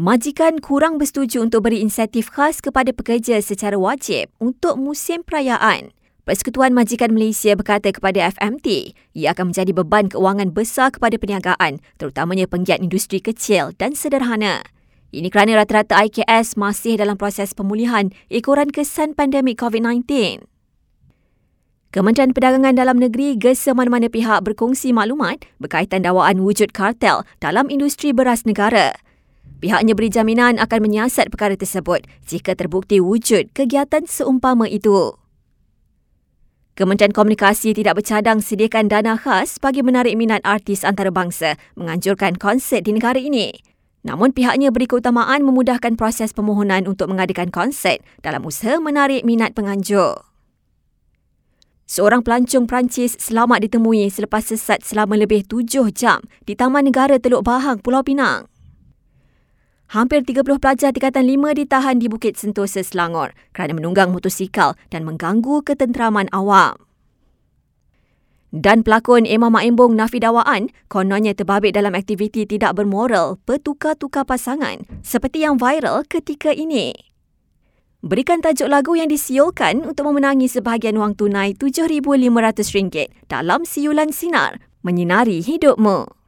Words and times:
Majikan 0.00 0.64
kurang 0.64 0.96
bersetuju 0.96 1.44
untuk 1.44 1.68
beri 1.68 1.84
insentif 1.84 2.32
khas 2.32 2.64
kepada 2.64 2.88
pekerja 2.88 3.36
secara 3.44 3.76
wajib 3.76 4.32
untuk 4.40 4.80
musim 4.80 5.20
perayaan. 5.20 5.92
Persekutuan 6.24 6.72
Majikan 6.72 7.12
Malaysia 7.12 7.52
berkata 7.52 7.92
kepada 7.92 8.32
FMT, 8.32 8.96
ia 9.12 9.36
akan 9.36 9.52
menjadi 9.52 9.76
beban 9.76 10.08
keuangan 10.08 10.56
besar 10.56 10.88
kepada 10.96 11.20
perniagaan, 11.20 11.84
terutamanya 12.00 12.48
penggiat 12.48 12.80
industri 12.80 13.20
kecil 13.20 13.76
dan 13.76 13.92
sederhana. 13.92 14.64
Ini 15.12 15.28
kerana 15.28 15.60
rata-rata 15.60 16.00
IKS 16.00 16.56
masih 16.56 16.96
dalam 16.96 17.20
proses 17.20 17.52
pemulihan 17.52 18.08
ekoran 18.32 18.72
kesan 18.72 19.12
pandemik 19.12 19.60
COVID-19. 19.60 20.08
Kementerian 21.92 22.32
Perdagangan 22.32 22.72
Dalam 22.72 22.96
Negeri 22.96 23.36
gesa 23.36 23.76
mana-mana 23.76 24.08
pihak 24.08 24.48
berkongsi 24.48 24.96
maklumat 24.96 25.44
berkaitan 25.60 26.08
dakwaan 26.08 26.40
wujud 26.40 26.72
kartel 26.72 27.20
dalam 27.36 27.68
industri 27.68 28.16
beras 28.16 28.48
negara. 28.48 28.96
Pihaknya 29.60 29.92
beri 29.92 30.08
jaminan 30.08 30.56
akan 30.56 30.80
menyiasat 30.88 31.28
perkara 31.28 31.52
tersebut 31.52 32.08
jika 32.24 32.56
terbukti 32.56 32.96
wujud 32.96 33.52
kegiatan 33.52 34.08
seumpama 34.08 34.64
itu. 34.64 35.20
Kementerian 36.80 37.12
Komunikasi 37.12 37.76
tidak 37.76 38.00
bercadang 38.00 38.40
sediakan 38.40 38.88
dana 38.88 39.20
khas 39.20 39.60
bagi 39.60 39.84
menarik 39.84 40.16
minat 40.16 40.40
artis 40.48 40.80
antarabangsa 40.80 41.60
menganjurkan 41.76 42.40
konsert 42.40 42.88
di 42.88 42.96
negara 42.96 43.20
ini. 43.20 43.52
Namun 44.00 44.32
pihaknya 44.32 44.72
beri 44.72 44.88
keutamaan 44.88 45.44
memudahkan 45.44 45.92
proses 46.00 46.32
permohonan 46.32 46.88
untuk 46.88 47.12
mengadakan 47.12 47.52
konsert 47.52 48.00
dalam 48.24 48.48
usaha 48.48 48.80
menarik 48.80 49.28
minat 49.28 49.52
penganjur. 49.52 50.24
Seorang 51.84 52.24
pelancong 52.24 52.64
Perancis 52.64 53.12
selamat 53.20 53.66
ditemui 53.68 54.08
selepas 54.08 54.40
sesat 54.40 54.80
selama 54.80 55.20
lebih 55.20 55.44
tujuh 55.44 55.92
jam 55.92 56.24
di 56.48 56.56
Taman 56.56 56.88
Negara 56.88 57.20
Teluk 57.20 57.44
Bahang, 57.44 57.76
Pulau 57.82 58.00
Pinang. 58.00 58.49
Hampir 59.90 60.22
30 60.22 60.62
pelajar 60.62 60.94
tingkatan 60.94 61.26
5 61.26 61.50
ditahan 61.58 61.98
di 61.98 62.06
Bukit 62.06 62.38
Sentosa, 62.38 62.78
Selangor 62.78 63.34
kerana 63.50 63.74
menunggang 63.74 64.14
motosikal 64.14 64.78
dan 64.86 65.02
mengganggu 65.02 65.66
ketenteraman 65.66 66.30
awam. 66.30 66.78
Dan 68.54 68.86
pelakon 68.86 69.26
Emma 69.26 69.50
Maimbong 69.50 69.98
Nafi 69.98 70.22
Dawaan 70.22 70.70
kononnya 70.86 71.34
terbabit 71.34 71.74
dalam 71.74 71.98
aktiviti 71.98 72.46
tidak 72.46 72.78
bermoral 72.78 73.42
bertukar-tukar 73.42 74.22
pasangan 74.22 74.86
seperti 75.02 75.42
yang 75.42 75.58
viral 75.58 76.06
ketika 76.06 76.54
ini. 76.54 76.94
Berikan 77.98 78.38
tajuk 78.46 78.70
lagu 78.70 78.94
yang 78.94 79.10
disiulkan 79.10 79.82
untuk 79.82 80.06
memenangi 80.06 80.46
sebahagian 80.46 81.02
wang 81.02 81.18
tunai 81.18 81.58
RM7,500 81.58 83.26
dalam 83.26 83.66
siulan 83.66 84.14
sinar 84.14 84.62
menyinari 84.86 85.42
hidupmu. 85.42 86.19